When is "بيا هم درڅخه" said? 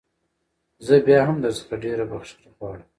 1.05-1.75